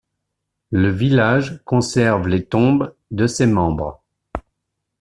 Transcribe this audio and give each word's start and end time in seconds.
Le 0.71 0.89
village 0.89 1.61
conserve 1.63 2.27
les 2.27 2.43
tombes 2.43 2.95
de 3.11 3.27
ses 3.27 3.45
membres. 3.45 4.01